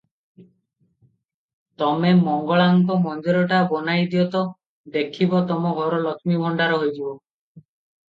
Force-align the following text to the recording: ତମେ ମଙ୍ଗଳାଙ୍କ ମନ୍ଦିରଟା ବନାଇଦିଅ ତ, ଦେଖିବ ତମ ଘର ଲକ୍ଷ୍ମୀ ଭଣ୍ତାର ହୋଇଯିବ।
ତମେ 1.81 2.15
ମଙ୍ଗଳାଙ୍କ 2.23 2.99
ମନ୍ଦିରଟା 3.05 3.61
ବନାଇଦିଅ 3.77 4.27
ତ, 4.39 4.45
ଦେଖିବ 4.99 5.47
ତମ 5.55 5.79
ଘର 5.83 6.05
ଲକ୍ଷ୍ମୀ 6.11 6.45
ଭଣ୍ତାର 6.45 6.85
ହୋଇଯିବ। 6.85 7.17